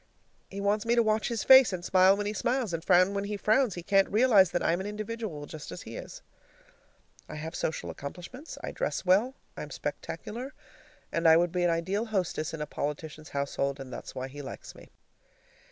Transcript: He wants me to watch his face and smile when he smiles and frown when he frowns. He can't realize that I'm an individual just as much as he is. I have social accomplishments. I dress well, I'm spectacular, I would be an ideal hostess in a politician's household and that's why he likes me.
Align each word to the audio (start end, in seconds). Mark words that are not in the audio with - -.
He 0.49 0.59
wants 0.59 0.83
me 0.83 0.95
to 0.95 1.03
watch 1.03 1.27
his 1.27 1.43
face 1.43 1.71
and 1.71 1.85
smile 1.85 2.17
when 2.17 2.25
he 2.25 2.33
smiles 2.33 2.73
and 2.73 2.83
frown 2.83 3.13
when 3.13 3.25
he 3.25 3.37
frowns. 3.37 3.75
He 3.75 3.83
can't 3.83 4.09
realize 4.09 4.49
that 4.49 4.63
I'm 4.65 4.79
an 4.81 4.87
individual 4.87 5.45
just 5.45 5.71
as 5.71 5.71
much 5.71 5.71
as 5.73 5.81
he 5.83 5.95
is. 5.95 6.21
I 7.29 7.35
have 7.35 7.53
social 7.55 7.91
accomplishments. 7.91 8.57
I 8.63 8.71
dress 8.71 9.05
well, 9.05 9.35
I'm 9.55 9.69
spectacular, 9.69 10.55
I 11.13 11.37
would 11.37 11.51
be 11.51 11.61
an 11.63 11.69
ideal 11.69 12.05
hostess 12.05 12.51
in 12.51 12.61
a 12.61 12.65
politician's 12.65 13.29
household 13.29 13.79
and 13.79 13.93
that's 13.93 14.15
why 14.15 14.27
he 14.27 14.41
likes 14.41 14.73
me. 14.73 14.89